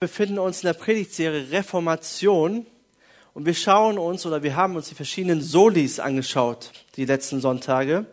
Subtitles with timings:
[0.00, 2.66] Wir befinden uns in der Predigtserie Reformation
[3.34, 8.06] und wir schauen uns oder wir haben uns die verschiedenen Solis angeschaut, die letzten Sonntage.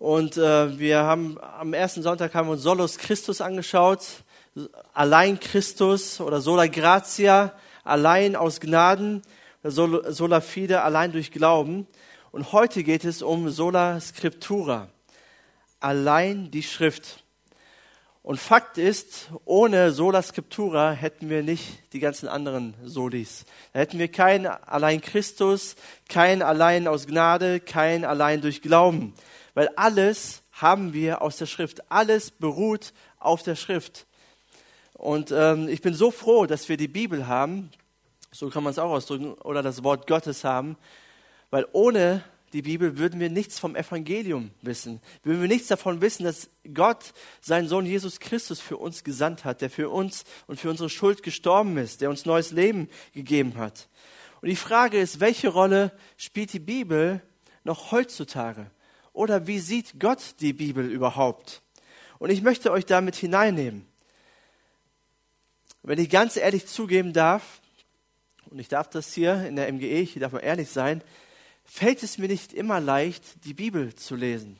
[0.00, 4.24] Und äh, wir haben am ersten Sonntag haben wir uns Solus Christus angeschaut,
[4.94, 7.52] allein Christus oder sola gratia,
[7.84, 9.22] allein aus Gnaden,
[9.62, 11.86] sola fide, allein durch Glauben.
[12.32, 14.88] Und heute geht es um sola scriptura,
[15.78, 17.22] allein die Schrift.
[18.26, 23.44] Und Fakt ist, ohne Sola Scriptura hätten wir nicht die ganzen anderen Solis.
[23.72, 25.76] Da hätten wir kein allein Christus,
[26.08, 29.14] kein allein aus Gnade, kein allein durch Glauben.
[29.54, 31.88] Weil alles haben wir aus der Schrift.
[31.88, 34.06] Alles beruht auf der Schrift.
[34.94, 37.70] Und ähm, ich bin so froh, dass wir die Bibel haben,
[38.32, 40.76] so kann man es auch ausdrücken, oder das Wort Gottes haben,
[41.50, 42.24] weil ohne
[42.56, 45.02] die Bibel, würden wir nichts vom Evangelium wissen.
[45.22, 49.60] Würden wir nichts davon wissen, dass Gott seinen Sohn Jesus Christus für uns gesandt hat,
[49.60, 53.90] der für uns und für unsere Schuld gestorben ist, der uns neues Leben gegeben hat.
[54.40, 57.20] Und die Frage ist, welche Rolle spielt die Bibel
[57.62, 58.70] noch heutzutage?
[59.12, 61.60] Oder wie sieht Gott die Bibel überhaupt?
[62.18, 63.86] Und ich möchte euch damit hineinnehmen.
[65.82, 67.60] Wenn ich ganz ehrlich zugeben darf,
[68.50, 71.02] und ich darf das hier in der MGE, ich darf mal ehrlich sein,
[71.66, 74.58] fällt es mir nicht immer leicht, die Bibel zu lesen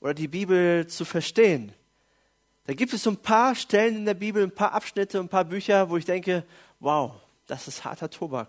[0.00, 1.72] oder die Bibel zu verstehen.
[2.66, 5.44] Da gibt es so ein paar Stellen in der Bibel, ein paar Abschnitte, ein paar
[5.44, 6.44] Bücher, wo ich denke,
[6.80, 7.12] wow,
[7.46, 8.48] das ist harter Tobak.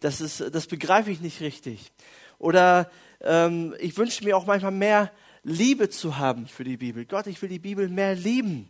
[0.00, 1.92] Das, ist, das begreife ich nicht richtig.
[2.38, 2.90] Oder
[3.20, 5.12] ähm, ich wünsche mir auch manchmal mehr
[5.42, 7.06] Liebe zu haben für die Bibel.
[7.06, 8.68] Gott, ich will die Bibel mehr lieben.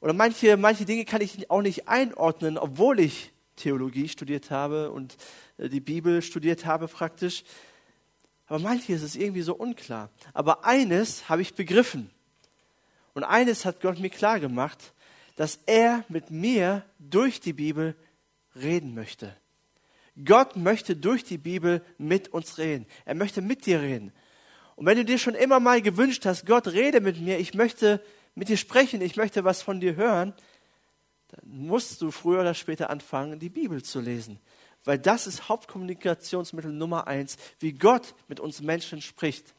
[0.00, 5.16] Oder manche, manche Dinge kann ich auch nicht einordnen, obwohl ich Theologie studiert habe und
[5.58, 7.44] äh, die Bibel studiert habe praktisch.
[8.46, 10.10] Aber manches ist irgendwie so unklar.
[10.32, 12.10] Aber eines habe ich begriffen.
[13.12, 14.94] Und eines hat Gott mir klar gemacht,
[15.36, 17.94] dass er mit mir durch die Bibel
[18.54, 19.36] reden möchte.
[20.24, 22.86] Gott möchte durch die Bibel mit uns reden.
[23.04, 24.12] Er möchte mit dir reden.
[24.76, 28.02] Und wenn du dir schon immer mal gewünscht hast, Gott rede mit mir, ich möchte
[28.34, 30.34] mit dir sprechen, ich möchte was von dir hören,
[31.28, 34.38] dann musst du früher oder später anfangen, die Bibel zu lesen.
[34.84, 39.54] Weil das ist Hauptkommunikationsmittel Nummer eins, wie Gott mit uns Menschen spricht.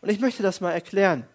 [0.00, 1.26] Und ich möchte das mal erklären.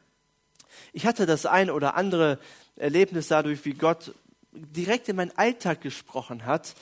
[0.92, 2.40] Ich hatte das ein oder andere
[2.76, 4.14] Erlebnis dadurch, wie Gott
[4.52, 6.76] direkt in meinen Alltag gesprochen hat.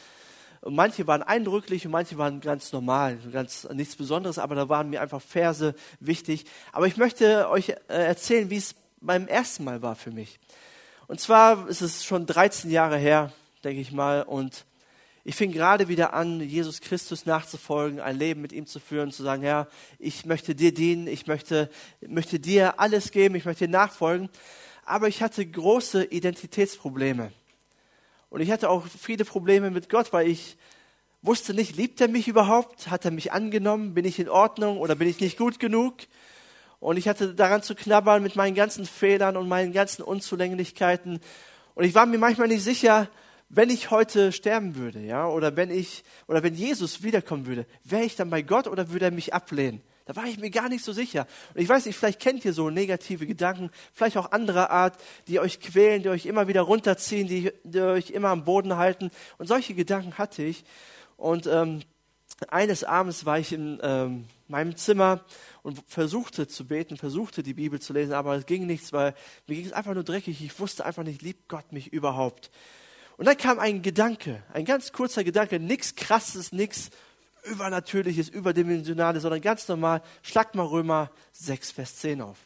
[0.61, 4.89] Und manche waren eindrücklich und manche waren ganz normal, ganz nichts Besonderes, aber da waren
[4.89, 6.45] mir einfach Verse wichtig.
[6.71, 10.39] Aber ich möchte euch äh, erzählen, wie es beim ersten Mal war für mich.
[11.11, 13.33] Und zwar ist es schon 13 Jahre her,
[13.65, 14.63] denke ich mal, und
[15.25, 19.21] ich fing gerade wieder an, Jesus Christus nachzufolgen, ein Leben mit ihm zu führen, zu
[19.21, 19.67] sagen, Herr,
[19.99, 24.29] ich möchte dir dienen, ich möchte, möchte dir alles geben, ich möchte dir nachfolgen.
[24.85, 27.33] Aber ich hatte große Identitätsprobleme.
[28.29, 30.55] Und ich hatte auch viele Probleme mit Gott, weil ich
[31.21, 32.89] wusste nicht, liebt er mich überhaupt?
[32.89, 33.95] Hat er mich angenommen?
[33.95, 35.95] Bin ich in Ordnung oder bin ich nicht gut genug?
[36.81, 41.19] Und ich hatte daran zu knabbern mit meinen ganzen Fehlern und meinen ganzen Unzulänglichkeiten.
[41.75, 43.07] Und ich war mir manchmal nicht sicher,
[43.49, 48.03] wenn ich heute sterben würde, ja, oder wenn ich, oder wenn Jesus wiederkommen würde, wäre
[48.03, 49.81] ich dann bei Gott oder würde er mich ablehnen?
[50.05, 51.27] Da war ich mir gar nicht so sicher.
[51.53, 55.39] Und ich weiß nicht, vielleicht kennt ihr so negative Gedanken, vielleicht auch anderer Art, die
[55.39, 59.11] euch quälen, die euch immer wieder runterziehen, die, die euch immer am Boden halten.
[59.37, 60.63] Und solche Gedanken hatte ich.
[61.15, 61.81] Und ähm,
[62.47, 65.25] eines Abends war ich in ähm, meinem Zimmer
[65.63, 69.15] und versuchte zu beten, versuchte die Bibel zu lesen, aber es ging nichts, weil
[69.47, 70.43] mir ging es einfach nur dreckig.
[70.43, 72.51] Ich wusste einfach nicht, liebt Gott mich überhaupt.
[73.17, 76.91] Und dann kam ein Gedanke, ein ganz kurzer Gedanke, nichts krasses, nichts
[77.43, 80.01] übernatürliches, überdimensionales, sondern ganz normal.
[80.21, 82.37] Schlag mal Römer 6, Vers 10 auf.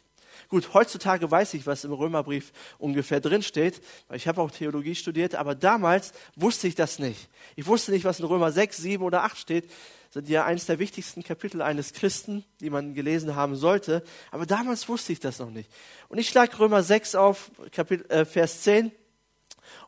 [0.48, 4.94] Gut, heutzutage weiß ich, was im Römerbrief ungefähr drin steht, weil ich habe auch Theologie
[4.94, 7.28] studiert, aber damals wusste ich das nicht.
[7.56, 9.68] Ich wusste nicht, was in Römer 6, 7 oder 8 steht
[10.16, 14.02] sind ja eines der wichtigsten Kapitel eines Christen, die man gelesen haben sollte.
[14.30, 15.70] Aber damals wusste ich das noch nicht.
[16.08, 18.92] Und ich schlage Römer 6 auf, Kapitel, äh, Vers 10.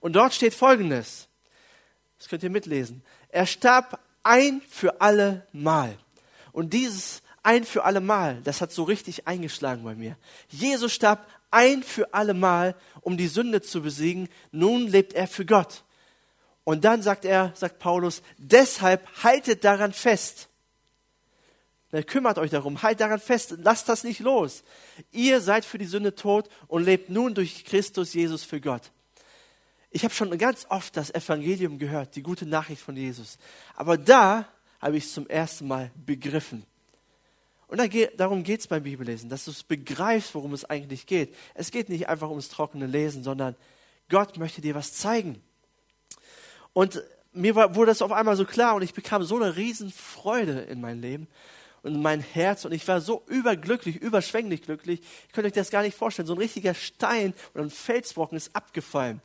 [0.00, 1.28] Und dort steht Folgendes.
[2.18, 3.02] Das könnt ihr mitlesen.
[3.30, 5.96] Er starb ein für alle Mal.
[6.52, 10.18] Und dieses ein für alle Mal, das hat so richtig eingeschlagen bei mir.
[10.50, 14.28] Jesus starb ein für alle Mal, um die Sünde zu besiegen.
[14.52, 15.82] Nun lebt er für Gott.
[16.64, 20.50] Und dann sagt er, sagt Paulus, deshalb haltet daran fest.
[21.90, 24.62] Dann kümmert euch darum, haltet daran fest, lasst das nicht los.
[25.10, 28.92] Ihr seid für die Sünde tot und lebt nun durch Christus Jesus für Gott.
[29.90, 33.38] Ich habe schon ganz oft das Evangelium gehört, die gute Nachricht von Jesus.
[33.74, 34.46] Aber da
[34.82, 36.66] habe ich es zum ersten Mal begriffen.
[37.68, 37.80] Und
[38.16, 41.34] darum geht es beim Bibellesen, dass du es begreifst, worum es eigentlich geht.
[41.54, 43.56] Es geht nicht einfach ums trockene Lesen, sondern
[44.08, 45.42] Gott möchte dir was zeigen.
[46.72, 50.80] Und mir wurde das auf einmal so klar und ich bekam so eine Riesenfreude in
[50.80, 51.28] mein Leben
[51.82, 55.00] und in mein Herz und ich war so überglücklich, überschwänglich glücklich.
[55.26, 56.26] Ich könnte euch das gar nicht vorstellen.
[56.26, 59.20] So ein richtiger Stein oder ein Felsbrocken ist abgefallen.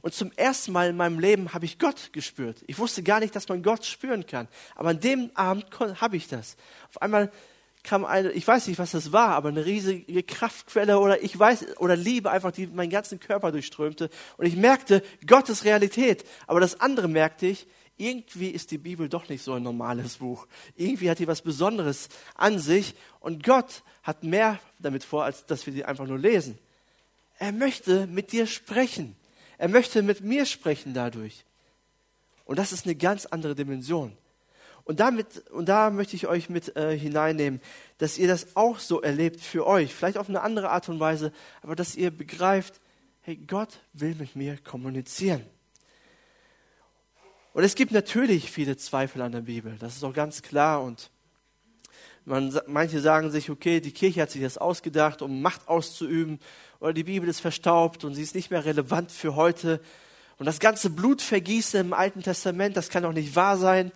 [0.00, 2.64] Und zum ersten Mal in meinem Leben habe ich Gott gespürt.
[2.66, 4.48] Ich wusste gar nicht, dass man Gott spüren kann.
[4.74, 5.66] Aber an dem Abend
[6.00, 6.56] habe ich das.
[6.88, 7.30] Auf einmal
[7.84, 11.78] kam eine, ich weiß nicht, was das war, aber eine riesige Kraftquelle oder ich weiß,
[11.78, 14.08] oder Liebe einfach, die meinen ganzen Körper durchströmte.
[14.38, 16.24] Und ich merkte, Gott ist Realität.
[16.46, 17.66] Aber das andere merkte ich,
[17.96, 20.48] irgendwie ist die Bibel doch nicht so ein normales Buch.
[20.74, 22.94] Irgendwie hat die was Besonderes an sich.
[23.20, 26.58] Und Gott hat mehr damit vor, als dass wir die einfach nur lesen.
[27.38, 29.14] Er möchte mit dir sprechen.
[29.58, 31.44] Er möchte mit mir sprechen dadurch.
[32.46, 34.16] Und das ist eine ganz andere Dimension.
[34.84, 37.60] Und, damit, und da möchte ich euch mit äh, hineinnehmen,
[37.98, 41.32] dass ihr das auch so erlebt für euch, vielleicht auf eine andere Art und Weise,
[41.62, 42.80] aber dass ihr begreift,
[43.22, 45.42] hey, Gott will mit mir kommunizieren.
[47.54, 50.82] Und es gibt natürlich viele Zweifel an der Bibel, das ist auch ganz klar.
[50.82, 51.10] Und
[52.26, 56.40] man, manche sagen sich, okay, die Kirche hat sich das ausgedacht, um Macht auszuüben,
[56.80, 59.80] oder die Bibel ist verstaubt und sie ist nicht mehr relevant für heute.
[60.36, 63.90] Und das ganze Blutvergießen im Alten Testament, das kann doch nicht wahr sein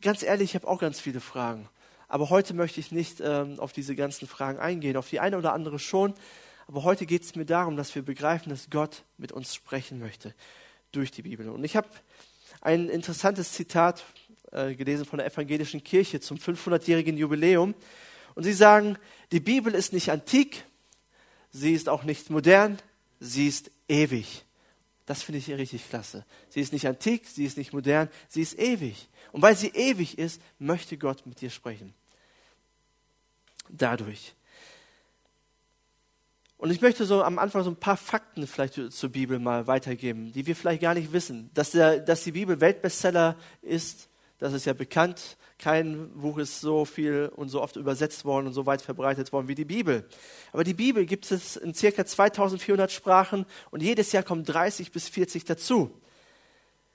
[0.00, 1.68] ganz ehrlich, ich habe auch ganz viele Fragen.
[2.08, 4.96] Aber heute möchte ich nicht ähm, auf diese ganzen Fragen eingehen.
[4.96, 6.14] Auf die eine oder andere schon.
[6.66, 10.34] Aber heute geht es mir darum, dass wir begreifen, dass Gott mit uns sprechen möchte
[10.92, 11.48] durch die Bibel.
[11.48, 11.88] Und ich habe
[12.60, 14.04] ein interessantes Zitat
[14.52, 17.74] äh, gelesen von der evangelischen Kirche zum 500-jährigen Jubiläum.
[18.34, 18.98] Und sie sagen,
[19.32, 20.64] die Bibel ist nicht antik,
[21.50, 22.78] sie ist auch nicht modern,
[23.20, 24.44] sie ist ewig.
[25.10, 26.24] Das finde ich richtig klasse.
[26.50, 29.08] Sie ist nicht antik, sie ist nicht modern, sie ist ewig.
[29.32, 31.94] Und weil sie ewig ist, möchte Gott mit dir sprechen.
[33.68, 34.34] Dadurch.
[36.58, 40.30] Und ich möchte so am Anfang so ein paar Fakten vielleicht zur Bibel mal weitergeben,
[40.32, 41.50] die wir vielleicht gar nicht wissen.
[41.54, 44.08] Dass, der, dass die Bibel Weltbestseller ist,
[44.40, 45.36] das ist ja bekannt.
[45.58, 49.48] Kein Buch ist so viel und so oft übersetzt worden und so weit verbreitet worden
[49.48, 50.08] wie die Bibel.
[50.52, 55.08] Aber die Bibel gibt es in circa 2400 Sprachen und jedes Jahr kommen 30 bis
[55.10, 55.90] 40 dazu.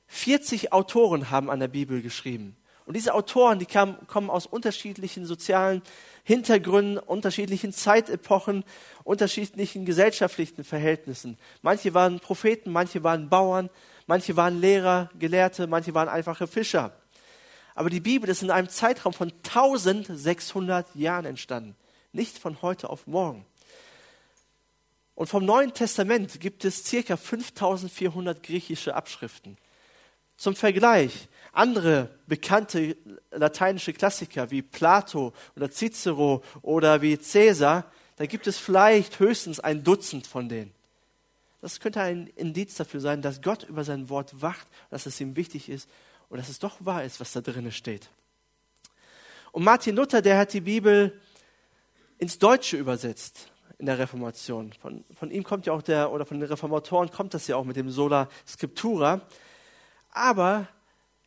[0.07, 2.57] 40 Autoren haben an der Bibel geschrieben.
[2.87, 5.81] Und diese Autoren, die kamen, kommen aus unterschiedlichen sozialen
[6.23, 8.63] Hintergründen, unterschiedlichen Zeitepochen,
[9.03, 11.37] unterschiedlichen gesellschaftlichen Verhältnissen.
[11.61, 13.69] Manche waren Propheten, manche waren Bauern,
[14.07, 16.93] manche waren Lehrer, Gelehrte, manche waren einfache Fischer.
[17.75, 21.75] Aber die Bibel ist in einem Zeitraum von 1600 Jahren entstanden,
[22.13, 23.45] nicht von heute auf morgen.
[25.13, 29.57] Und vom Neuen Testament gibt es circa 5400 griechische Abschriften.
[30.37, 32.97] Zum Vergleich, andere bekannte
[33.31, 39.83] lateinische Klassiker wie Plato oder Cicero oder wie Caesar, da gibt es vielleicht höchstens ein
[39.83, 40.73] Dutzend von denen.
[41.61, 45.35] Das könnte ein Indiz dafür sein, dass Gott über sein Wort wacht, dass es ihm
[45.35, 45.89] wichtig ist
[46.29, 48.09] und dass es doch wahr ist, was da drinnen steht.
[49.51, 51.19] Und Martin Luther, der hat die Bibel
[52.17, 54.73] ins Deutsche übersetzt in der Reformation.
[54.73, 57.65] Von, von ihm kommt ja auch der, oder von den Reformatoren kommt das ja auch
[57.65, 59.21] mit dem Sola Scriptura.
[60.11, 60.67] Aber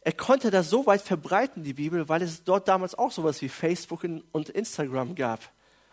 [0.01, 3.49] er konnte das so weit verbreiten, die Bibel, weil es dort damals auch sowas wie
[3.49, 5.41] Facebook und Instagram gab.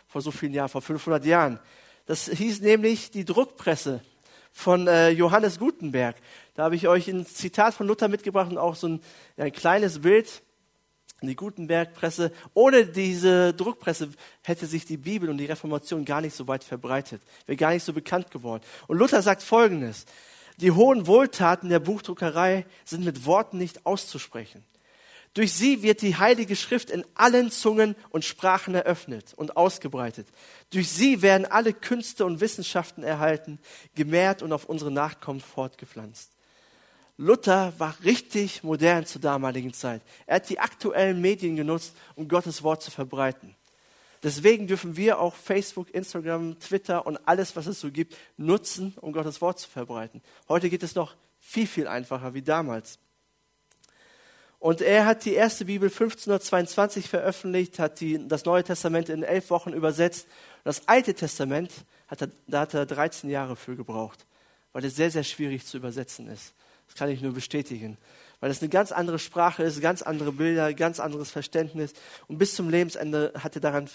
[0.08, 1.58] Vor so vielen Jahren, vor 500 Jahren.
[2.06, 4.00] Das hieß nämlich die Druckpresse
[4.52, 6.16] von äh, Johannes Gutenberg.
[6.56, 9.00] Da habe ich euch ein Zitat von Luther mitgebracht und auch so ein,
[9.36, 10.42] ein kleines Bild.
[11.22, 12.32] Die Gutenberg-Presse.
[12.54, 14.10] Ohne diese Druckpresse
[14.42, 17.84] hätte sich die Bibel und die Reformation gar nicht so weit verbreitet, wäre gar nicht
[17.84, 18.62] so bekannt geworden.
[18.86, 20.06] Und Luther sagt Folgendes.
[20.58, 24.64] Die hohen Wohltaten der Buchdruckerei sind mit Worten nicht auszusprechen.
[25.34, 30.26] Durch sie wird die Heilige Schrift in allen Zungen und Sprachen eröffnet und ausgebreitet.
[30.70, 33.58] Durch sie werden alle Künste und Wissenschaften erhalten,
[33.94, 36.35] gemehrt und auf unsere Nachkommen fortgepflanzt.
[37.18, 40.02] Luther war richtig modern zur damaligen Zeit.
[40.26, 43.54] Er hat die aktuellen Medien genutzt, um Gottes Wort zu verbreiten.
[44.22, 49.12] Deswegen dürfen wir auch Facebook, Instagram, Twitter und alles, was es so gibt, nutzen, um
[49.12, 50.22] Gottes Wort zu verbreiten.
[50.48, 52.98] Heute geht es noch viel, viel einfacher wie damals.
[54.58, 59.50] Und er hat die erste Bibel 1522 veröffentlicht, hat die, das Neue Testament in elf
[59.50, 60.26] Wochen übersetzt.
[60.64, 61.70] Das Alte Testament,
[62.08, 64.26] hat er, da hat er 13 Jahre für gebraucht,
[64.72, 66.54] weil es sehr, sehr schwierig zu übersetzen ist.
[66.86, 67.98] Das kann ich nur bestätigen
[68.40, 71.92] weil es eine ganz andere Sprache ist, ganz andere Bilder, ganz anderes Verständnis.
[72.28, 73.88] Und bis zum Lebensende hat er daran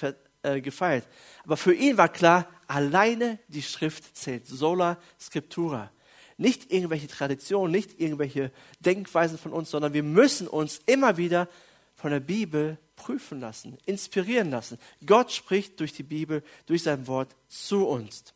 [0.44, 1.08] äh, gefeilt.
[1.44, 4.48] Aber für ihn war klar, alleine die Schrift zählt.
[4.48, 5.92] Sola Scriptura.
[6.38, 11.48] Nicht irgendwelche Traditionen, nicht irgendwelche Denkweisen von uns, sondern wir müssen uns immer wieder
[11.96, 14.80] von der Bibel prüfen lassen, inspirieren lassen.
[15.06, 18.34] Gott spricht durch die Bibel, durch sein Wort zu uns.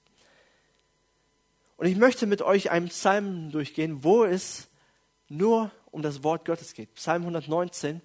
[1.78, 4.68] Und ich möchte mit euch einen Psalm durchgehen, wo es
[5.28, 6.94] nur um das Wort Gottes geht.
[6.96, 8.02] Psalm 119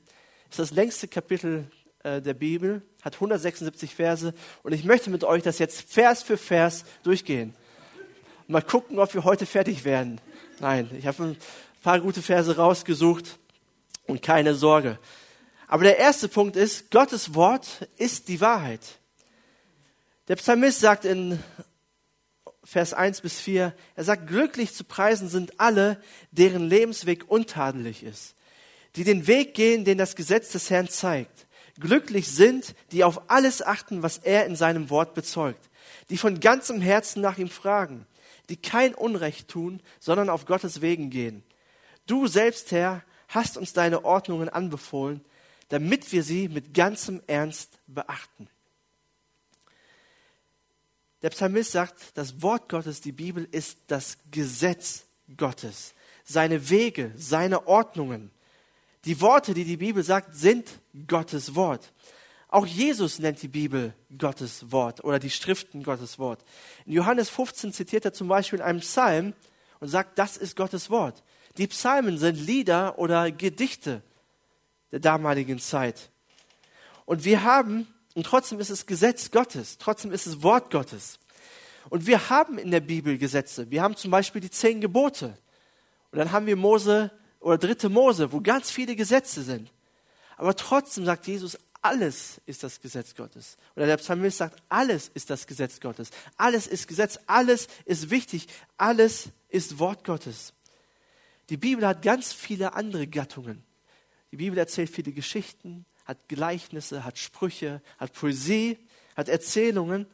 [0.49, 1.71] ist das längste Kapitel
[2.03, 6.37] äh, der Bibel, hat 176 Verse und ich möchte mit euch das jetzt Vers für
[6.37, 7.55] Vers durchgehen.
[8.49, 10.21] Mal gucken, ob wir heute fertig werden.
[10.59, 11.37] Nein, ich habe ein
[11.83, 13.39] paar gute Verse rausgesucht
[14.07, 14.99] und keine Sorge.
[15.69, 18.81] Aber der erste Punkt ist, Gottes Wort ist die Wahrheit.
[20.27, 21.39] Der Psalmist sagt in
[22.71, 26.01] Vers 1 bis 4, er sagt, glücklich zu preisen sind alle,
[26.31, 28.37] deren Lebensweg untadelig ist,
[28.95, 31.49] die den Weg gehen, den das Gesetz des Herrn zeigt.
[31.81, 35.69] Glücklich sind, die auf alles achten, was er in seinem Wort bezeugt,
[36.11, 38.07] die von ganzem Herzen nach ihm fragen,
[38.51, 41.43] die kein Unrecht tun, sondern auf Gottes Wegen gehen.
[42.07, 45.25] Du selbst, Herr, hast uns deine Ordnungen anbefohlen,
[45.71, 48.49] damit wir sie mit ganzem Ernst beachten.
[51.23, 57.67] Der Psalmist sagt, das Wort Gottes, die Bibel, ist das Gesetz Gottes, seine Wege, seine
[57.67, 58.31] Ordnungen.
[59.05, 61.93] Die Worte, die die Bibel sagt, sind Gottes Wort.
[62.49, 66.45] Auch Jesus nennt die Bibel Gottes Wort oder die Schriften Gottes Wort.
[66.85, 69.35] In Johannes 15 zitiert er zum Beispiel einen Psalm
[69.79, 71.23] und sagt, das ist Gottes Wort.
[71.59, 74.03] Die Psalmen sind Lieder oder Gedichte
[74.91, 76.11] der damaligen Zeit.
[77.05, 77.87] Und wir haben,
[78.21, 81.19] und trotzdem ist es Gesetz Gottes, trotzdem ist es Wort Gottes.
[81.89, 83.71] Und wir haben in der Bibel Gesetze.
[83.71, 85.39] Wir haben zum Beispiel die zehn Gebote.
[86.11, 87.11] Und dann haben wir Mose
[87.41, 89.73] oder dritte Mose, wo ganz viele Gesetze sind.
[90.37, 93.57] Aber trotzdem sagt Jesus, alles ist das Gesetz Gottes.
[93.75, 96.11] Oder der Psalmist sagt, alles ist das Gesetz Gottes.
[96.37, 100.53] Alles ist Gesetz, alles ist wichtig, alles ist Wort Gottes.
[101.49, 103.65] Die Bibel hat ganz viele andere Gattungen.
[104.31, 108.79] Die Bibel erzählt viele Geschichten, hat Gleichnisse, hat Sprüche, hat Poesie,
[109.17, 110.07] hat Erzählungen,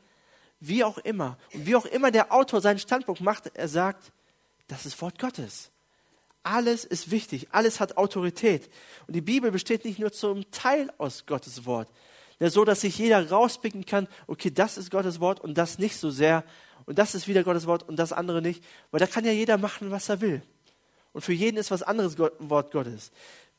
[0.61, 1.39] wie auch immer.
[1.55, 4.13] Und wie auch immer der Autor seinen Standpunkt macht, er sagt,
[4.69, 5.71] das ist Wort Gottes.
[6.43, 8.69] Alles ist wichtig, alles hat Autorität.
[9.07, 11.89] Und die Bibel besteht nicht nur zum Teil aus Gottes Wort,
[12.41, 15.97] ja, so dass sich jeder rauspicken kann, okay, das ist Gottes Wort und das nicht
[15.97, 16.45] so sehr
[16.85, 19.57] und das ist wieder Gottes Wort und das andere nicht, weil da kann ja jeder
[19.57, 20.43] machen, was er will.
[21.15, 23.11] Und für jeden ist was anderes Wort Gottes.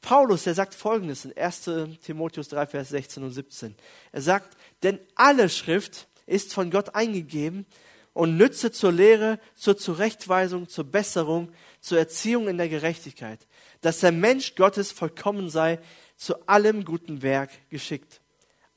[0.01, 1.69] Paulus, der sagt Folgendes in 1
[2.03, 3.75] Timotheus 3, Vers 16 und 17.
[4.11, 7.65] Er sagt, denn alle Schrift ist von Gott eingegeben
[8.13, 11.51] und nütze zur Lehre, zur Zurechtweisung, zur Besserung,
[11.81, 13.47] zur Erziehung in der Gerechtigkeit,
[13.81, 15.79] dass der Mensch Gottes vollkommen sei,
[16.15, 18.21] zu allem guten Werk geschickt.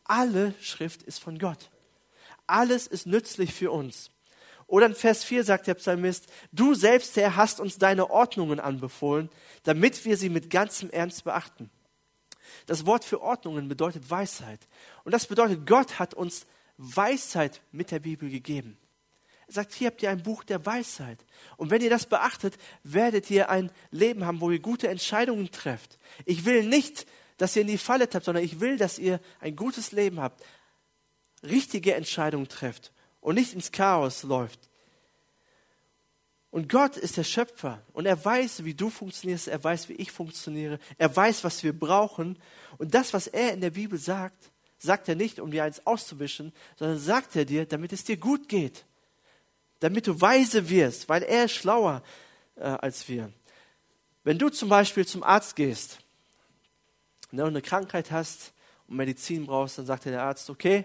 [0.04, 1.70] Alle Schrift ist von Gott.
[2.46, 4.10] Alles ist nützlich für uns.
[4.70, 9.28] Oder in Vers 4 sagt der Psalmist, du selbst, Herr, hast uns deine Ordnungen anbefohlen,
[9.64, 11.70] damit wir sie mit ganzem Ernst beachten.
[12.66, 14.60] Das Wort für Ordnungen bedeutet Weisheit.
[15.02, 16.46] Und das bedeutet, Gott hat uns
[16.76, 18.78] Weisheit mit der Bibel gegeben.
[19.48, 21.18] Er sagt, hier habt ihr ein Buch der Weisheit.
[21.56, 25.98] Und wenn ihr das beachtet, werdet ihr ein Leben haben, wo ihr gute Entscheidungen trefft.
[26.26, 27.06] Ich will nicht,
[27.38, 30.44] dass ihr in die Falle tappt, sondern ich will, dass ihr ein gutes Leben habt,
[31.42, 34.70] richtige Entscheidungen trefft und nicht ins Chaos läuft.
[36.50, 40.10] Und Gott ist der Schöpfer und er weiß, wie du funktionierst, er weiß, wie ich
[40.10, 42.38] funktioniere, er weiß, was wir brauchen.
[42.76, 46.52] Und das, was er in der Bibel sagt, sagt er nicht, um dir eins auszuwischen,
[46.76, 48.84] sondern sagt er dir, damit es dir gut geht,
[49.78, 52.02] damit du weise wirst, weil er ist schlauer
[52.56, 53.32] äh, als wir.
[54.24, 55.98] Wenn du zum Beispiel zum Arzt gehst
[57.30, 58.52] ne, und eine Krankheit hast
[58.88, 60.84] und Medizin brauchst, dann sagt dir der Arzt, okay,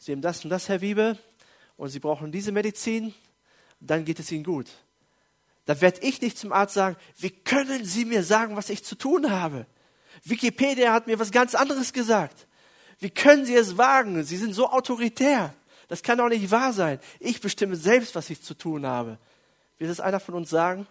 [0.00, 1.18] Sie haben das und das, Herr Wiebe,
[1.76, 3.12] und Sie brauchen diese Medizin,
[3.80, 4.66] dann geht es Ihnen gut.
[5.66, 8.94] Da werde ich nicht zum Arzt sagen, wie können Sie mir sagen, was ich zu
[8.94, 9.66] tun habe?
[10.24, 12.46] Wikipedia hat mir was ganz anderes gesagt.
[12.98, 14.24] Wie können Sie es wagen?
[14.24, 15.52] Sie sind so autoritär.
[15.88, 16.98] Das kann doch nicht wahr sein.
[17.18, 19.18] Ich bestimme selbst, was ich zu tun habe.
[19.76, 20.86] Wird das einer von uns sagen?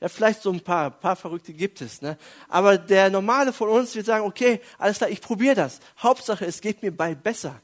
[0.00, 2.02] Ja, vielleicht so ein paar, ein paar Verrückte gibt es.
[2.02, 2.18] Ne?
[2.48, 5.80] Aber der Normale von uns wird sagen, okay, alles klar, ich probiere das.
[5.98, 7.58] Hauptsache, es geht mir bald besser.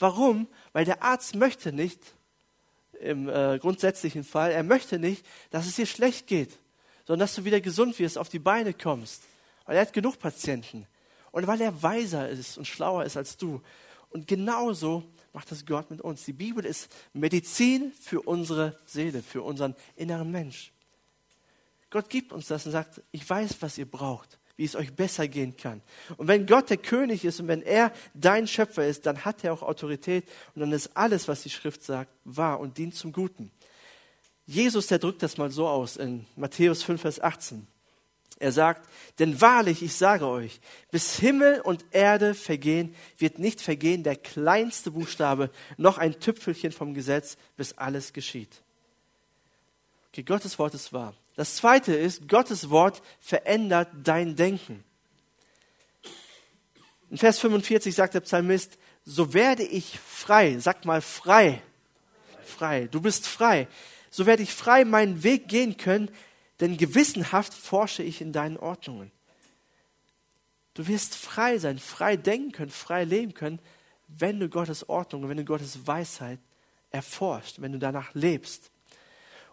[0.00, 0.48] Warum?
[0.72, 2.00] Weil der Arzt möchte nicht,
[2.98, 6.58] im äh, grundsätzlichen Fall, er möchte nicht, dass es dir schlecht geht,
[7.06, 9.22] sondern dass du wieder gesund wirst, auf die Beine kommst.
[9.64, 10.86] Weil er hat genug Patienten.
[11.30, 13.62] Und weil er weiser ist und schlauer ist als du.
[14.10, 16.24] Und genauso macht das Gott mit uns.
[16.24, 20.72] Die Bibel ist Medizin für unsere Seele, für unseren inneren Mensch.
[21.88, 25.26] Gott gibt uns das und sagt, ich weiß, was ihr braucht wie es euch besser
[25.26, 25.80] gehen kann.
[26.18, 29.54] Und wenn Gott der König ist und wenn er dein Schöpfer ist, dann hat er
[29.54, 33.50] auch Autorität und dann ist alles, was die Schrift sagt, wahr und dient zum Guten.
[34.44, 37.66] Jesus, der drückt das mal so aus in Matthäus 5, Vers 18.
[38.38, 38.86] Er sagt,
[39.18, 44.90] denn wahrlich, ich sage euch, bis Himmel und Erde vergehen, wird nicht vergehen der kleinste
[44.90, 45.48] Buchstabe,
[45.78, 48.60] noch ein Tüpfelchen vom Gesetz, bis alles geschieht.
[50.12, 51.14] Okay, Gottes Wort ist wahr.
[51.40, 54.84] Das zweite ist, Gottes Wort verändert dein Denken.
[57.08, 61.62] In Vers 45 sagt der Psalmist, so werde ich frei, sag mal frei,
[62.44, 63.68] frei, du bist frei,
[64.10, 66.10] so werde ich frei meinen Weg gehen können,
[66.60, 69.10] denn gewissenhaft forsche ich in deinen Ordnungen.
[70.74, 73.60] Du wirst frei sein, frei denken können, frei leben können,
[74.08, 76.40] wenn du Gottes Ordnung, wenn du Gottes Weisheit
[76.90, 78.70] erforscht, wenn du danach lebst.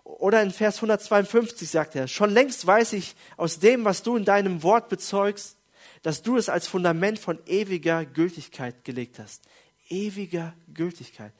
[0.07, 4.23] Oder in Vers 152 sagt er, schon längst weiß ich aus dem, was du in
[4.23, 5.57] deinem Wort bezeugst,
[6.01, 9.43] dass du es als Fundament von ewiger Gültigkeit gelegt hast.
[9.89, 11.33] Ewiger Gültigkeit.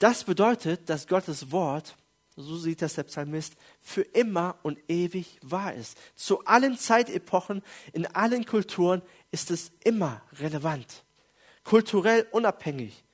[0.00, 1.94] Das bedeutet, dass Gottes Wort,
[2.34, 5.96] so sieht das der Psalmist, für immer und ewig wahr ist.
[6.16, 11.04] Zu allen Zeitepochen, in allen Kulturen ist es immer relevant.
[11.62, 13.04] Kulturell unabhängig.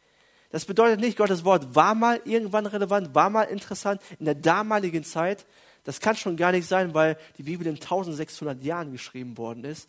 [0.50, 5.04] Das bedeutet nicht, Gottes Wort war mal irgendwann relevant, war mal interessant in der damaligen
[5.04, 5.47] Zeit.
[5.85, 9.88] Das kann schon gar nicht sein, weil die Bibel in 1600 Jahren geschrieben worden ist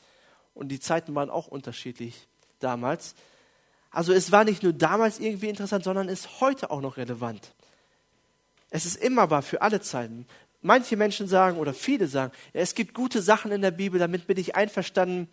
[0.54, 2.28] und die Zeiten waren auch unterschiedlich
[2.60, 3.16] damals.
[3.90, 7.54] Also es war nicht nur damals irgendwie interessant, sondern ist heute auch noch relevant.
[8.70, 10.26] Es ist immer wahr für alle Zeiten.
[10.62, 14.28] Manche Menschen sagen oder viele sagen, ja, es gibt gute Sachen in der Bibel, damit
[14.28, 15.28] bin ich einverstanden.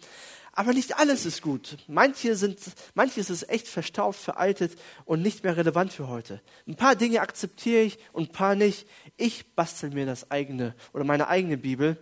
[0.53, 1.79] Aber nicht alles ist gut.
[1.87, 2.59] Manche sind,
[2.95, 6.43] manches ist echt verstaubt, veraltet und nicht mehr relevant für heute.
[6.67, 8.89] Ein paar Dinge akzeptiere ich und ein paar nicht.
[9.17, 11.97] Ich bastel mir das eigene oder meine eigene Bibel.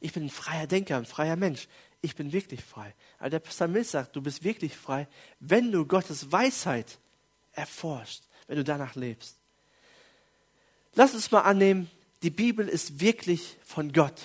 [0.00, 1.68] Ich bin ein freier Denker, ein freier Mensch.
[2.00, 2.94] Ich bin wirklich frei.
[3.18, 5.08] Aber der Psalmist sagt, du bist wirklich frei,
[5.40, 6.98] wenn du Gottes Weisheit
[7.52, 9.36] erforscht, wenn du danach lebst.
[10.94, 11.90] Lass uns mal annehmen,
[12.22, 14.20] die Bibel ist wirklich von Gott.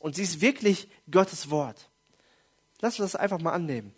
[0.00, 1.88] Und sie ist wirklich Gottes Wort.
[2.80, 3.92] Lass uns das einfach mal annehmen.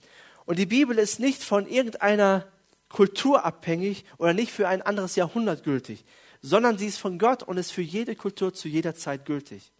[0.47, 2.47] Und die Bibel ist nicht von irgendeiner
[2.89, 6.05] Kultur abhängig oder nicht für ein anderes Jahrhundert gültig,
[6.43, 9.71] sondern sie ist von Gott und ist für jede Kultur zu jeder Zeit gültig.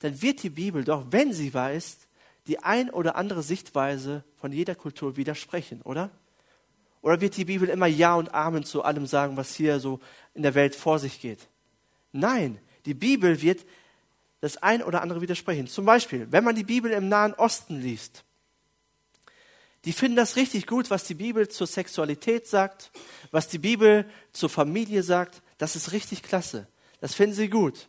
[0.00, 2.06] Dann wird die Bibel doch, wenn sie wahr ist,
[2.46, 6.10] die ein oder andere Sichtweise von jeder Kultur widersprechen, oder?
[7.02, 10.00] Oder wird die Bibel immer Ja und Amen zu allem sagen, was hier so
[10.34, 11.48] in der Welt vor sich geht?
[12.12, 13.64] Nein, die Bibel wird
[14.42, 15.68] das ein oder andere widersprechen.
[15.68, 18.24] Zum Beispiel, wenn man die Bibel im Nahen Osten liest,
[19.84, 22.90] die finden das richtig gut, was die Bibel zur Sexualität sagt,
[23.30, 25.42] was die Bibel zur Familie sagt.
[25.58, 26.66] Das ist richtig klasse.
[27.00, 27.88] Das finden sie gut.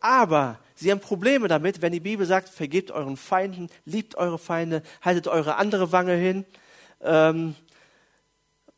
[0.00, 4.82] Aber sie haben Probleme damit, wenn die Bibel sagt, vergebt euren Feinden, liebt eure Feinde,
[5.02, 6.46] haltet eure andere Wange hin.
[7.02, 7.54] Ähm,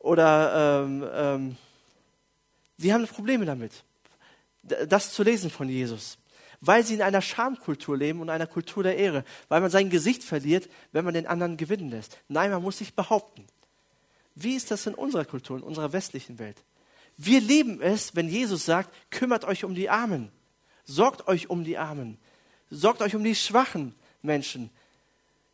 [0.01, 1.57] oder ähm, ähm,
[2.79, 3.85] sie haben Probleme damit,
[4.63, 6.20] das zu lesen von Jesus
[6.61, 10.23] weil sie in einer Schamkultur leben und einer Kultur der Ehre, weil man sein Gesicht
[10.23, 12.19] verliert, wenn man den anderen gewinnen lässt.
[12.29, 13.47] Nein, man muss sich behaupten.
[14.35, 16.63] Wie ist das in unserer Kultur, in unserer westlichen Welt?
[17.17, 20.31] Wir lieben es, wenn Jesus sagt, kümmert euch um die Armen,
[20.85, 22.19] sorgt euch um die Armen,
[22.71, 24.71] sorgt euch um die schwachen Menschen.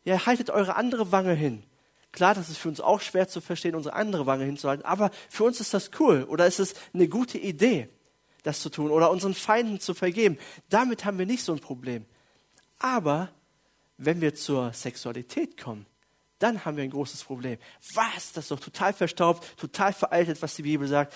[0.05, 1.63] Ja, haltet eure andere Wange hin.
[2.11, 5.43] Klar, das ist für uns auch schwer zu verstehen, unsere andere Wange hinzuhalten, aber für
[5.43, 7.89] uns ist das cool oder ist es eine gute Idee
[8.47, 10.37] das zu tun oder unseren Feinden zu vergeben.
[10.69, 12.05] Damit haben wir nicht so ein Problem.
[12.79, 13.29] Aber
[13.97, 15.85] wenn wir zur Sexualität kommen,
[16.39, 17.57] dann haben wir ein großes Problem.
[17.93, 18.31] Was?
[18.33, 21.13] Das ist doch total verstaubt, total veraltet, was die Bibel sagt.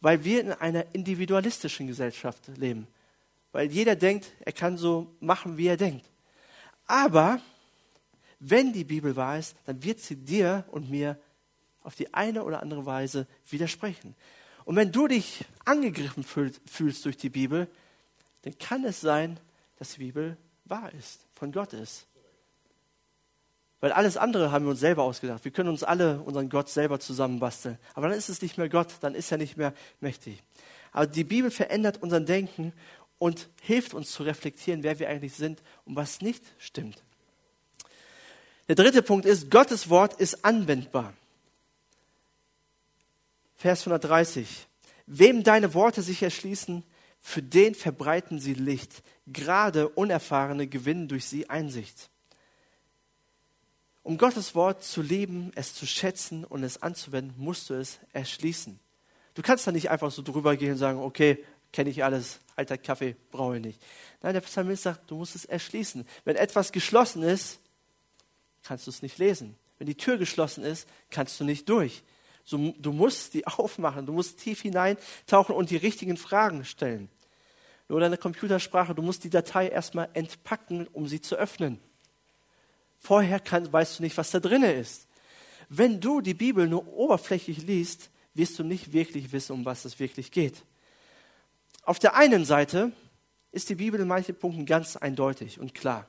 [0.00, 2.86] Weil wir in einer individualistischen Gesellschaft leben.
[3.52, 6.06] Weil jeder denkt, er kann so machen, wie er denkt.
[6.86, 7.40] Aber
[8.38, 11.18] wenn die Bibel wahr ist, dann wird sie dir und mir
[11.82, 14.14] auf die eine oder andere Weise widersprechen.
[14.66, 17.68] Und wenn du dich angegriffen fühlst durch die Bibel,
[18.42, 19.38] dann kann es sein,
[19.78, 22.04] dass die Bibel wahr ist, von Gott ist.
[23.78, 25.44] Weil alles andere haben wir uns selber ausgedacht.
[25.44, 27.78] Wir können uns alle unseren Gott selber zusammenbasteln.
[27.94, 30.42] Aber dann ist es nicht mehr Gott, dann ist er nicht mehr mächtig.
[30.90, 32.72] Aber die Bibel verändert unser Denken
[33.18, 37.04] und hilft uns zu reflektieren, wer wir eigentlich sind und was nicht stimmt.
[38.66, 41.14] Der dritte Punkt ist, Gottes Wort ist anwendbar.
[43.56, 44.66] Vers 130.
[45.06, 46.84] Wem deine Worte sich erschließen,
[47.20, 49.02] für den verbreiten sie Licht.
[49.26, 52.10] Gerade Unerfahrene gewinnen durch sie Einsicht.
[54.02, 58.78] Um Gottes Wort zu lieben, es zu schätzen und es anzuwenden, musst du es erschließen.
[59.34, 62.78] Du kannst da nicht einfach so drüber gehen und sagen, okay, kenne ich alles, alter
[62.78, 63.82] Kaffee, brauche ich nicht.
[64.22, 66.06] Nein, der Psalmist sagt, du musst es erschließen.
[66.24, 67.58] Wenn etwas geschlossen ist,
[68.62, 69.56] kannst du es nicht lesen.
[69.78, 72.02] Wenn die Tür geschlossen ist, kannst du nicht durch.
[72.46, 77.10] So, du musst die aufmachen, du musst tief hineintauchen und die richtigen Fragen stellen.
[77.88, 81.78] Nur deine Computersprache, du musst die Datei erstmal entpacken, um sie zu öffnen.
[82.98, 85.06] Vorher kann, weißt du nicht, was da drin ist.
[85.68, 89.98] Wenn du die Bibel nur oberflächlich liest, wirst du nicht wirklich wissen, um was es
[89.98, 90.64] wirklich geht.
[91.82, 92.92] Auf der einen Seite
[93.50, 96.06] ist die Bibel in manchen Punkten ganz eindeutig und klar.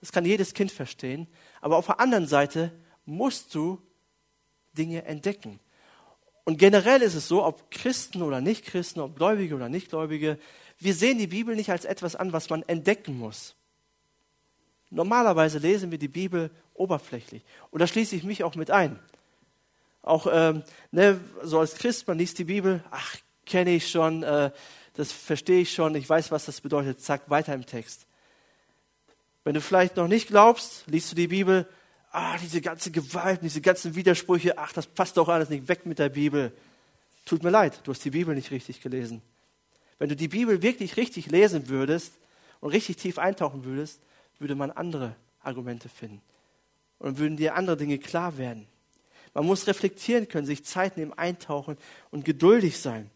[0.00, 1.28] Das kann jedes Kind verstehen.
[1.60, 2.72] Aber auf der anderen Seite
[3.04, 3.80] musst du
[4.76, 5.60] Dinge entdecken.
[6.44, 10.38] Und generell ist es so, ob Christen oder Nichtchristen, ob Gläubige oder Nichtgläubige,
[10.78, 13.54] wir sehen die Bibel nicht als etwas an, was man entdecken muss.
[14.90, 17.44] Normalerweise lesen wir die Bibel oberflächlich.
[17.70, 18.98] Und da schließe ich mich auch mit ein.
[20.02, 24.50] Auch ähm, ne, so als Christ, man liest die Bibel, ach, kenne ich schon, äh,
[24.94, 28.06] das verstehe ich schon, ich weiß, was das bedeutet, zack, weiter im Text.
[29.44, 31.68] Wenn du vielleicht noch nicht glaubst, liest du die Bibel,
[32.10, 35.98] ah, diese ganze Gewalt, diese ganzen Widersprüche, ach, das passt doch alles nicht, weg mit
[35.98, 36.52] der Bibel.
[37.24, 39.22] Tut mir leid, du hast die Bibel nicht richtig gelesen.
[39.98, 42.18] Wenn du die Bibel wirklich richtig lesen würdest
[42.60, 44.00] und richtig tief eintauchen würdest,
[44.38, 46.22] würde man andere Argumente finden.
[46.98, 48.66] Und würden dir andere Dinge klar werden.
[49.32, 51.76] Man muss reflektieren können, sich Zeit nehmen, eintauchen
[52.10, 53.10] und geduldig sein.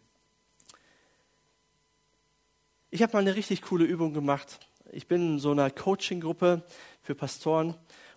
[2.90, 4.60] Ich habe mal eine richtig coole Übung gemacht.
[4.92, 6.62] Ich bin in so einer Coaching-Gruppe
[7.02, 7.74] für Pastoren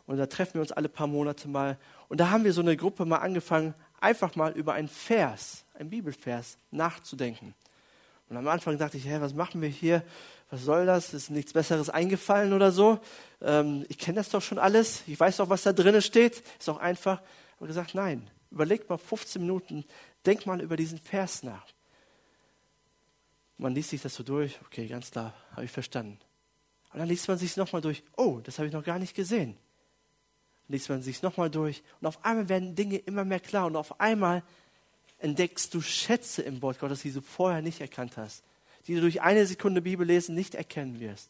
[0.08, 1.78] und da treffen wir uns alle paar Monate mal.
[2.08, 5.90] Und da haben wir so eine Gruppe mal angefangen, einfach mal über einen Vers, einen
[5.90, 7.54] Bibelvers nachzudenken.
[8.30, 10.04] Und am Anfang dachte ich, hä, was machen wir hier?
[10.50, 11.14] Was soll das?
[11.14, 13.00] Ist nichts Besseres eingefallen oder so?
[13.42, 15.04] Ähm, ich kenne das doch schon alles.
[15.08, 16.42] Ich weiß doch, was da drinnen steht.
[16.58, 17.22] Ist auch einfach.
[17.58, 19.84] Aber gesagt, nein, überleg mal 15 Minuten,
[20.26, 21.66] denk mal über diesen Vers nach.
[23.58, 26.20] Man liest sich das so durch, okay, ganz klar, habe ich verstanden.
[26.94, 29.16] Und dann liest man sich es nochmal durch, oh, das habe ich noch gar nicht
[29.16, 29.58] gesehen.
[30.70, 34.00] Liest man sich nochmal durch und auf einmal werden Dinge immer mehr klar und auf
[34.00, 34.44] einmal
[35.20, 38.44] entdeckst du Schätze im Wort Gottes, die du vorher nicht erkannt hast,
[38.88, 41.30] die du durch eine Sekunde Bibellesen nicht erkennen wirst.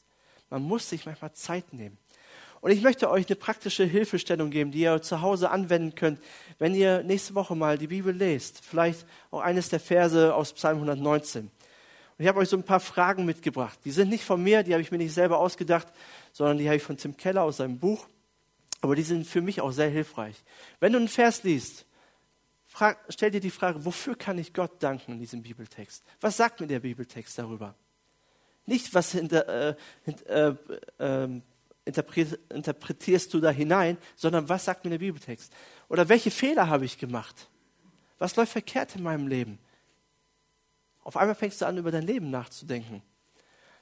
[0.49, 1.97] Man muss sich manchmal Zeit nehmen.
[2.61, 6.19] Und ich möchte euch eine praktische Hilfestellung geben, die ihr zu Hause anwenden könnt,
[6.57, 8.63] wenn ihr nächste Woche mal die Bibel lest.
[8.65, 11.43] Vielleicht auch eines der Verse aus Psalm 119.
[11.43, 11.51] Und
[12.17, 13.77] ich habe euch so ein paar Fragen mitgebracht.
[13.85, 15.87] Die sind nicht von mir, die habe ich mir nicht selber ausgedacht,
[16.33, 18.07] sondern die habe ich von Tim Keller aus seinem Buch.
[18.81, 20.43] Aber die sind für mich auch sehr hilfreich.
[20.79, 21.85] Wenn du einen Vers liest,
[22.67, 26.03] frag, stell dir die Frage, wofür kann ich Gott danken in diesem Bibeltext?
[26.21, 27.75] Was sagt mir der Bibeltext darüber?
[28.65, 30.57] Nicht, was hinter, äh, hinter,
[30.99, 31.41] äh, äh,
[32.49, 35.53] interpretierst du da hinein, sondern was sagt mir der Bibeltext?
[35.89, 37.47] Oder welche Fehler habe ich gemacht?
[38.19, 39.57] Was läuft verkehrt in meinem Leben?
[41.03, 43.01] Auf einmal fängst du an, über dein Leben nachzudenken.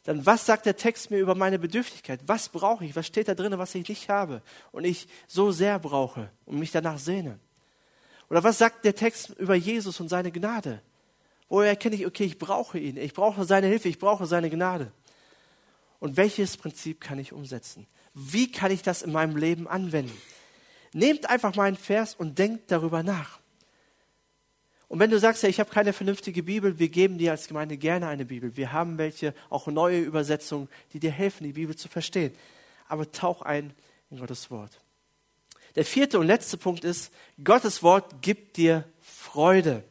[0.06, 2.20] Dann, was sagt der Text mir über meine Bedürftigkeit?
[2.28, 2.96] Was brauche ich?
[2.96, 6.72] Was steht da drin, was ich nicht habe und ich so sehr brauche und mich
[6.72, 7.40] danach sehne?
[8.30, 10.82] Oder was sagt der Text über Jesus und seine Gnade?
[11.50, 14.92] Woher erkenne ich, okay, ich brauche ihn, ich brauche seine Hilfe, ich brauche seine Gnade?
[16.00, 17.88] Und welches Prinzip kann ich umsetzen?
[18.14, 20.16] Wie kann ich das in meinem Leben anwenden?
[20.94, 23.40] Nehmt einfach mal einen Vers und denkt darüber nach.
[24.88, 27.78] Und wenn du sagst, ja, ich habe keine vernünftige Bibel, wir geben dir als Gemeinde
[27.78, 28.56] gerne eine Bibel.
[28.56, 32.34] Wir haben welche, auch neue Übersetzungen, die dir helfen, die Bibel zu verstehen.
[32.88, 33.74] Aber tauch ein
[34.12, 34.80] in Gottes Wort.
[35.76, 37.12] Der vierte und letzte Punkt ist,
[37.44, 39.84] Gottes Wort gibt dir Freude.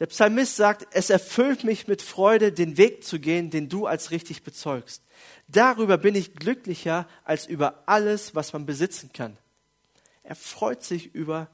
[0.00, 4.10] Der Psalmist sagt, es erfüllt mich mit Freude, den Weg zu gehen, den du als
[4.10, 5.02] richtig bezeugst.
[5.48, 9.36] Darüber bin ich glücklicher als über alles, was man besitzen kann.
[10.22, 11.48] Er freut sich über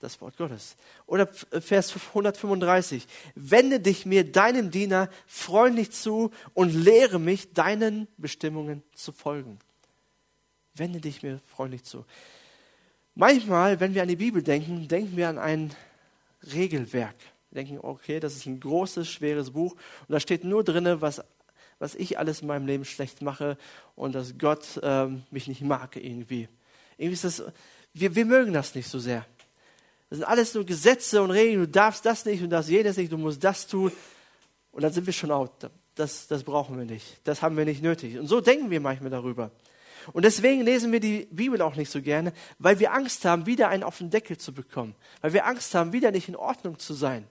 [0.00, 0.76] das Wort Gottes.
[1.06, 3.06] Oder Vers 135.
[3.34, 9.58] Wende dich mir, deinem Diener, freundlich zu und lehre mich, deinen Bestimmungen zu folgen.
[10.74, 12.04] Wende dich mir freundlich zu.
[13.14, 15.74] Manchmal, wenn wir an die Bibel denken, denken wir an ein
[16.52, 17.16] Regelwerk.
[17.50, 21.22] Wir denken, okay, das ist ein großes, schweres Buch und da steht nur drin, was
[21.78, 23.56] was ich alles in meinem Leben schlecht mache
[23.94, 26.48] und dass Gott ähm, mich nicht mag irgendwie.
[26.96, 27.42] Irgendwie ist das,
[27.94, 29.24] wir, wir mögen das nicht so sehr.
[30.10, 31.60] Das sind alles nur Gesetze und Regeln.
[31.60, 33.92] Du darfst das nicht und das jenes nicht, du musst das tun.
[34.72, 35.70] Und dann sind wir schon out.
[35.94, 37.20] Das, das brauchen wir nicht.
[37.24, 38.18] Das haben wir nicht nötig.
[38.18, 39.50] Und so denken wir manchmal darüber.
[40.12, 43.68] Und deswegen lesen wir die Bibel auch nicht so gerne, weil wir Angst haben, wieder
[43.68, 44.94] einen auf den Deckel zu bekommen.
[45.20, 47.26] Weil wir Angst haben, wieder nicht in Ordnung zu sein.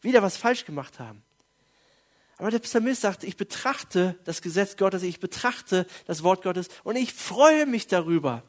[0.00, 1.22] Wieder was falsch gemacht haben.
[2.38, 6.96] Aber der Psalmist sagt, ich betrachte das Gesetz Gottes, ich betrachte das Wort Gottes und
[6.96, 8.42] ich freue mich darüber.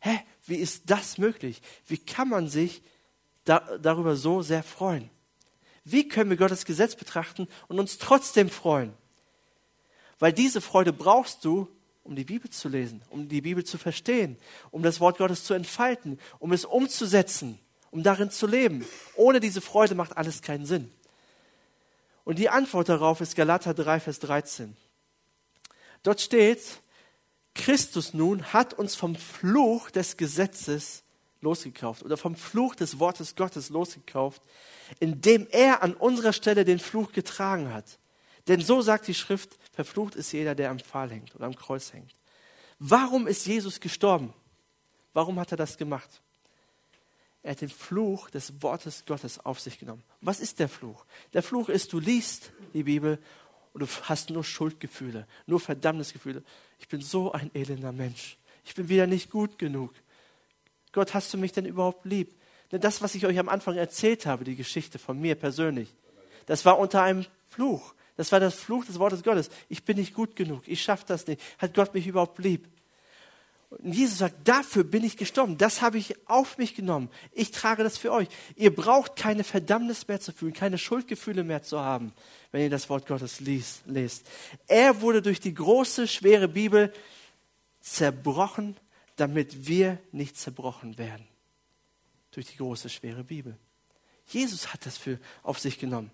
[0.00, 1.60] Hä, wie ist das möglich?
[1.86, 2.82] Wie kann man sich
[3.50, 5.10] da, darüber so sehr freuen?
[5.84, 8.92] Wie können wir Gottes Gesetz betrachten und uns trotzdem freuen?
[10.20, 11.66] Weil diese Freude brauchst du,
[12.04, 14.38] um die Bibel zu lesen, um die Bibel zu verstehen,
[14.70, 17.58] um das Wort Gottes zu entfalten, um es umzusetzen,
[17.90, 18.86] um darin zu leben.
[19.16, 20.90] Ohne diese Freude macht alles keinen Sinn.
[22.22, 24.76] Und die Antwort darauf ist Galater 3, Vers 13.
[26.04, 26.60] Dort steht,
[27.54, 31.02] Christus nun hat uns vom Fluch des Gesetzes
[31.40, 34.42] losgekauft oder vom Fluch des Wortes Gottes losgekauft,
[34.98, 37.98] indem er an unserer Stelle den Fluch getragen hat.
[38.48, 41.92] Denn so sagt die Schrift, verflucht ist jeder, der am Pfahl hängt oder am Kreuz
[41.92, 42.14] hängt.
[42.78, 44.32] Warum ist Jesus gestorben?
[45.12, 46.22] Warum hat er das gemacht?
[47.42, 50.02] Er hat den Fluch des Wortes Gottes auf sich genommen.
[50.20, 51.04] Was ist der Fluch?
[51.32, 53.18] Der Fluch ist, du liest die Bibel
[53.72, 56.42] und du hast nur Schuldgefühle, nur Verdammnisgefühle.
[56.78, 58.36] Ich bin so ein elender Mensch.
[58.64, 59.92] Ich bin wieder nicht gut genug.
[60.92, 62.34] Gott, hast du mich denn überhaupt lieb?
[62.72, 65.94] Denn das, was ich euch am Anfang erzählt habe, die Geschichte von mir persönlich,
[66.46, 67.94] das war unter einem Fluch.
[68.16, 69.50] Das war das Fluch des Wortes Gottes.
[69.68, 70.62] Ich bin nicht gut genug.
[70.66, 71.40] Ich schaffe das nicht.
[71.58, 72.68] Hat Gott mich überhaupt lieb?
[73.70, 75.56] Und Jesus sagt, dafür bin ich gestorben.
[75.56, 77.08] Das habe ich auf mich genommen.
[77.30, 78.28] Ich trage das für euch.
[78.56, 82.12] Ihr braucht keine Verdammnis mehr zu fühlen, keine Schuldgefühle mehr zu haben,
[82.50, 84.26] wenn ihr das Wort Gottes liest, lest.
[84.66, 86.92] Er wurde durch die große, schwere Bibel
[87.80, 88.76] zerbrochen,
[89.20, 91.26] damit wir nicht zerbrochen werden.
[92.30, 93.56] Durch die große, schwere Bibel.
[94.26, 96.10] Jesus hat das für auf sich genommen.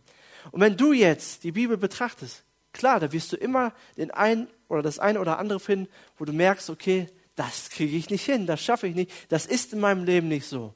[0.50, 2.42] Und wenn du jetzt die Bibel betrachtest,
[2.72, 5.88] klar, da wirst du immer den einen oder das eine oder andere finden,
[6.18, 9.72] wo du merkst, okay, das kriege ich nicht hin, das schaffe ich nicht, das ist
[9.72, 10.74] in meinem Leben nicht so.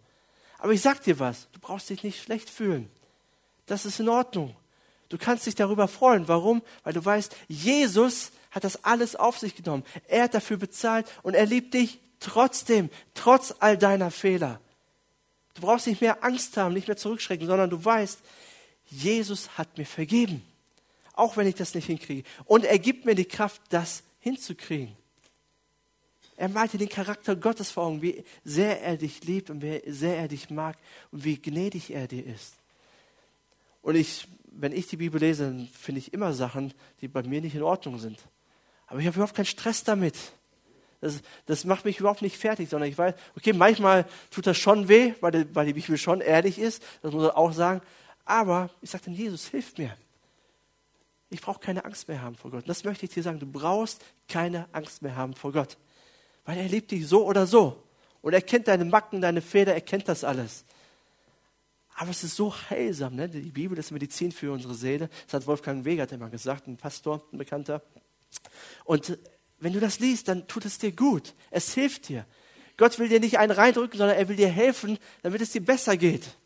[0.59, 2.91] Aber ich sag dir was, du brauchst dich nicht schlecht fühlen.
[3.67, 4.55] Das ist in Ordnung.
[5.09, 6.29] Du kannst dich darüber freuen.
[6.29, 6.63] Warum?
[6.85, 9.85] Weil du weißt, Jesus hat das alles auf sich genommen.
[10.07, 14.61] Er hat dafür bezahlt und er liebt dich trotzdem, trotz all deiner Fehler.
[15.55, 18.21] Du brauchst nicht mehr Angst haben, nicht mehr zurückschrecken, sondern du weißt,
[18.91, 20.43] Jesus hat mir vergeben.
[21.15, 22.23] Auch wenn ich das nicht hinkriege.
[22.45, 24.97] Und er gibt mir die Kraft, das hinzukriegen.
[26.37, 29.83] Er malt dir den Charakter Gottes vor Augen, wie sehr er dich liebt und wie
[29.87, 30.79] sehr er dich mag
[31.11, 32.55] und wie gnädig er dir ist.
[33.83, 37.55] Und ich, wenn ich die Bibel lese, finde ich immer Sachen, die bei mir nicht
[37.55, 38.19] in Ordnung sind.
[38.87, 40.17] Aber ich habe überhaupt keinen Stress damit.
[41.01, 44.89] Das, das macht mich überhaupt nicht fertig, sondern ich weiß, okay, manchmal tut das schon
[44.89, 47.81] weh, weil die, weil die Bibel schon ehrlich ist, das muss man auch sagen.
[48.25, 49.97] Aber ich sage dann, Jesus, hilf mir.
[51.31, 52.69] Ich brauche keine Angst mehr haben vor Gott.
[52.69, 53.39] Das möchte ich dir sagen.
[53.39, 55.79] Du brauchst keine Angst mehr haben vor Gott.
[56.45, 57.83] Weil er liebt dich so oder so.
[58.21, 60.65] Und er kennt deine Macken, deine Fehler, er kennt das alles.
[61.95, 63.29] Aber es ist so heilsam, ne?
[63.29, 65.09] Die Bibel ist Medizin für unsere Seele.
[65.27, 67.83] Das hat Wolfgang Wegert immer gesagt, ein Pastor, ein Bekannter.
[68.85, 69.19] Und
[69.61, 71.35] wenn du das liest, dann tut es dir gut.
[71.51, 72.27] Es hilft dir.
[72.77, 75.97] Gott will dir nicht einen reindrücken, sondern er will dir helfen, damit es dir besser
[75.97, 76.37] geht.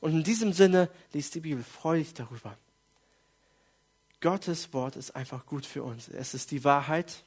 [0.00, 2.56] Und in diesem Sinne, liest die Bibel, freu dich darüber.
[4.20, 6.08] Gottes Wort ist einfach gut für uns.
[6.08, 7.24] Es ist die Wahrheit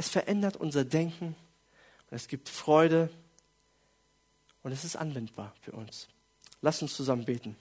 [0.00, 1.36] es verändert unser Denken
[2.10, 3.10] und es gibt Freude
[4.62, 6.08] und es ist anwendbar für uns.
[6.62, 7.56] Lass uns zusammen beten.